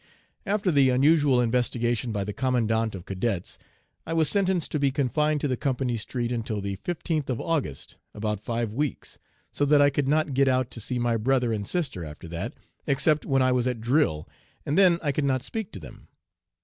"After 0.47 0.71
the 0.71 0.81
usual 0.81 1.39
'investigation' 1.39 2.11
by 2.11 2.23
the 2.23 2.33
Commandant 2.33 2.95
of 2.95 3.05
Cadets, 3.05 3.59
I 4.03 4.13
was 4.13 4.27
sentenced 4.29 4.71
to 4.71 4.79
be 4.79 4.89
confined 4.89 5.41
to 5.41 5.47
the 5.47 5.55
'company 5.55 5.95
street' 5.95 6.31
until 6.31 6.59
the 6.59 6.77
15th 6.77 7.29
of 7.29 7.39
August, 7.39 7.97
about 8.15 8.39
five 8.39 8.73
weeks, 8.73 9.19
so 9.51 9.63
that 9.63 9.79
I 9.79 9.91
could 9.91 10.07
not 10.07 10.33
get 10.33 10.47
out 10.47 10.71
to 10.71 10.81
see 10.81 10.97
my 10.97 11.17
brother 11.17 11.53
and 11.53 11.67
sister 11.67 12.03
after 12.03 12.27
that, 12.29 12.55
except 12.87 13.27
when 13.27 13.43
I 13.43 13.51
was 13.51 13.67
at 13.67 13.79
drill, 13.79 14.27
and 14.65 14.75
then 14.75 14.97
I 15.03 15.11
could 15.11 15.23
not 15.23 15.43
speak 15.43 15.71
to 15.73 15.79
them. 15.79 16.07